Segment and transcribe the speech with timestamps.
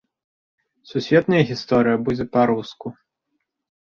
[0.93, 2.87] Сусветная гісторыя будзе па-руску.